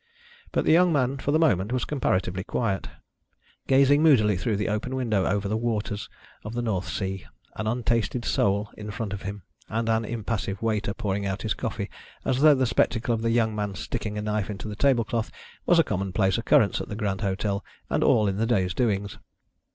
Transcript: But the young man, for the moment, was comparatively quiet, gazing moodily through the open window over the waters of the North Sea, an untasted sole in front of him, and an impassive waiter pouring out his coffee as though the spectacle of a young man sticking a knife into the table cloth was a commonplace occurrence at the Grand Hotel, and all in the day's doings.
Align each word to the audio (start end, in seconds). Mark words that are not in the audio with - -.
But 0.51 0.65
the 0.65 0.71
young 0.71 0.91
man, 0.91 1.17
for 1.19 1.29
the 1.29 1.37
moment, 1.37 1.71
was 1.71 1.85
comparatively 1.85 2.43
quiet, 2.43 2.87
gazing 3.67 4.01
moodily 4.01 4.35
through 4.35 4.57
the 4.57 4.67
open 4.67 4.95
window 4.95 5.25
over 5.27 5.47
the 5.47 5.55
waters 5.55 6.09
of 6.43 6.55
the 6.55 6.63
North 6.63 6.87
Sea, 6.87 7.27
an 7.55 7.67
untasted 7.67 8.25
sole 8.25 8.71
in 8.75 8.89
front 8.89 9.13
of 9.13 9.21
him, 9.21 9.43
and 9.69 9.87
an 9.89 10.03
impassive 10.03 10.59
waiter 10.59 10.95
pouring 10.95 11.27
out 11.27 11.43
his 11.43 11.53
coffee 11.53 11.91
as 12.25 12.41
though 12.41 12.55
the 12.55 12.65
spectacle 12.65 13.13
of 13.13 13.23
a 13.23 13.29
young 13.29 13.55
man 13.55 13.75
sticking 13.75 14.17
a 14.17 14.23
knife 14.23 14.49
into 14.49 14.67
the 14.67 14.75
table 14.75 15.03
cloth 15.05 15.29
was 15.67 15.77
a 15.77 15.83
commonplace 15.83 16.35
occurrence 16.39 16.81
at 16.81 16.89
the 16.89 16.95
Grand 16.95 17.21
Hotel, 17.21 17.63
and 17.87 18.03
all 18.03 18.27
in 18.27 18.37
the 18.37 18.47
day's 18.47 18.73
doings. 18.73 19.19